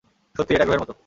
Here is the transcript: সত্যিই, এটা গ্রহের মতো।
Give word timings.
সত্যিই, 0.35 0.55
এটা 0.55 0.65
গ্রহের 0.65 0.81
মতো। 0.81 0.93